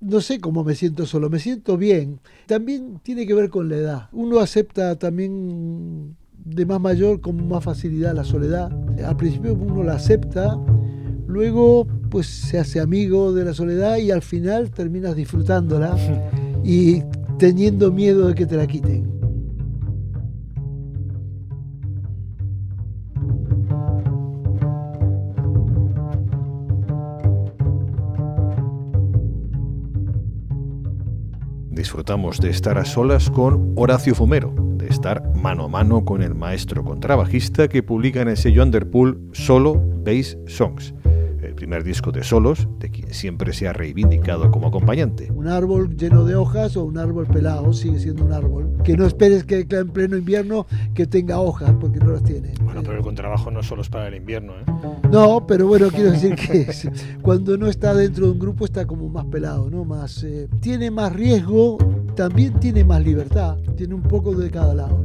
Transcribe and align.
no 0.00 0.20
sé 0.20 0.40
cómo 0.40 0.64
me 0.64 0.74
siento 0.74 1.06
solo, 1.06 1.30
me 1.30 1.38
siento 1.38 1.76
bien. 1.76 2.20
También 2.46 3.00
tiene 3.02 3.26
que 3.26 3.34
ver 3.34 3.50
con 3.50 3.68
la 3.68 3.76
edad. 3.76 4.08
Uno 4.12 4.40
acepta 4.40 4.96
también 4.96 6.16
de 6.44 6.66
más 6.66 6.80
mayor 6.80 7.20
con 7.20 7.48
más 7.48 7.64
facilidad 7.64 8.14
la 8.14 8.24
soledad. 8.24 8.70
Al 9.04 9.16
principio 9.16 9.54
uno 9.54 9.82
la 9.82 9.94
acepta, 9.94 10.58
luego 11.26 11.86
pues 12.10 12.26
se 12.26 12.58
hace 12.58 12.80
amigo 12.80 13.32
de 13.32 13.44
la 13.44 13.54
soledad 13.54 13.96
y 13.96 14.10
al 14.10 14.22
final 14.22 14.70
terminas 14.70 15.16
disfrutándola 15.16 15.96
y 16.64 17.02
teniendo 17.38 17.90
miedo 17.92 18.28
de 18.28 18.34
que 18.34 18.46
te 18.46 18.56
la 18.56 18.66
quiten. 18.66 19.15
Disfrutamos 31.86 32.40
de 32.40 32.50
estar 32.50 32.78
a 32.78 32.84
solas 32.84 33.30
con 33.30 33.72
Horacio 33.76 34.12
Fumero, 34.16 34.52
de 34.76 34.88
estar 34.88 35.22
mano 35.36 35.66
a 35.66 35.68
mano 35.68 36.04
con 36.04 36.20
el 36.20 36.34
maestro 36.34 36.82
contrabajista 36.82 37.68
que 37.68 37.84
publica 37.84 38.20
en 38.20 38.26
el 38.26 38.36
sello 38.36 38.64
Underpool 38.64 39.30
Solo 39.32 39.80
Bass 40.04 40.36
Songs 40.48 40.95
primer 41.56 41.82
disco 41.82 42.12
de 42.12 42.22
solos, 42.22 42.68
de 42.78 42.90
quien 42.90 43.12
siempre 43.12 43.52
se 43.52 43.66
ha 43.66 43.72
reivindicado 43.72 44.50
como 44.50 44.68
acompañante. 44.68 45.32
Un 45.32 45.48
árbol 45.48 45.96
lleno 45.96 46.24
de 46.24 46.36
hojas 46.36 46.76
o 46.76 46.84
un 46.84 46.98
árbol 46.98 47.26
pelado 47.26 47.72
sigue 47.72 47.98
siendo 47.98 48.24
un 48.24 48.32
árbol. 48.32 48.76
Que 48.84 48.96
no 48.96 49.06
esperes 49.06 49.44
que 49.44 49.66
en 49.68 49.88
pleno 49.88 50.16
invierno 50.16 50.66
que 50.94 51.06
tenga 51.06 51.40
hojas, 51.40 51.74
porque 51.80 51.98
no 51.98 52.12
las 52.12 52.22
tiene. 52.22 52.54
Bueno, 52.62 52.82
pero 52.82 52.98
el 52.98 53.02
contrabajo 53.02 53.50
no 53.50 53.62
solo 53.62 53.82
es 53.82 53.88
para 53.88 54.08
el 54.08 54.14
invierno, 54.14 54.52
¿eh? 54.52 54.64
No, 55.10 55.46
pero 55.46 55.66
bueno, 55.66 55.88
quiero 55.88 56.12
decir 56.12 56.34
que 56.34 56.66
cuando 57.22 57.56
no 57.56 57.66
está 57.66 57.94
dentro 57.94 58.26
de 58.26 58.32
un 58.32 58.38
grupo 58.38 58.64
está 58.64 58.86
como 58.86 59.08
más 59.08 59.24
pelado, 59.26 59.70
¿no? 59.70 59.84
Más, 59.84 60.22
eh, 60.22 60.48
tiene 60.60 60.90
más 60.90 61.12
riesgo, 61.12 61.78
también 62.14 62.60
tiene 62.60 62.84
más 62.84 63.02
libertad, 63.02 63.56
tiene 63.76 63.94
un 63.94 64.02
poco 64.02 64.34
de 64.34 64.50
cada 64.50 64.74
lado, 64.74 65.04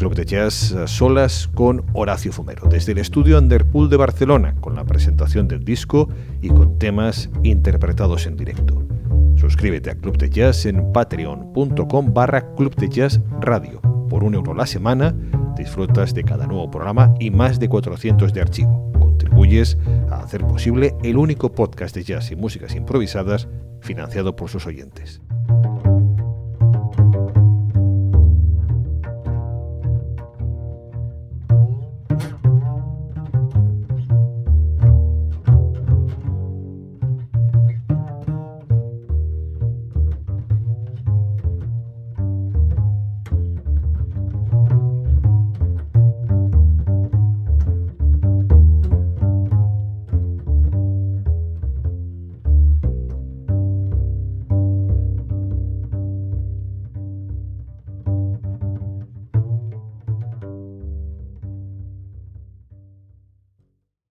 Club 0.00 0.14
de 0.14 0.24
Jazz 0.24 0.74
solas 0.86 1.50
con 1.54 1.84
Horacio 1.92 2.32
Fumero, 2.32 2.66
desde 2.70 2.92
el 2.92 2.98
estudio 2.98 3.36
Underpool 3.36 3.90
de 3.90 3.98
Barcelona, 3.98 4.54
con 4.58 4.74
la 4.74 4.86
presentación 4.86 5.46
del 5.46 5.62
disco 5.62 6.08
y 6.40 6.48
con 6.48 6.78
temas 6.78 7.28
interpretados 7.42 8.24
en 8.24 8.34
directo. 8.34 8.82
Suscríbete 9.36 9.90
a 9.90 9.96
Club 9.96 10.16
de 10.16 10.30
Jazz 10.30 10.64
en 10.64 10.90
patreon.com 10.90 12.14
barra 12.14 12.54
Club 12.54 12.74
de 12.76 12.88
Jazz 12.88 13.20
Radio. 13.42 13.82
Por 14.08 14.24
un 14.24 14.34
euro 14.34 14.54
la 14.54 14.64
semana 14.64 15.14
disfrutas 15.54 16.14
de 16.14 16.24
cada 16.24 16.46
nuevo 16.46 16.70
programa 16.70 17.12
y 17.20 17.30
más 17.30 17.60
de 17.60 17.68
400 17.68 18.32
de 18.32 18.40
archivo. 18.40 18.90
Contribuyes 18.98 19.76
a 20.10 20.20
hacer 20.20 20.46
posible 20.46 20.94
el 21.02 21.18
único 21.18 21.52
podcast 21.52 21.94
de 21.94 22.04
jazz 22.04 22.30
y 22.30 22.36
músicas 22.36 22.74
improvisadas 22.74 23.48
financiado 23.82 24.34
por 24.34 24.48
sus 24.48 24.66
oyentes. 24.66 25.20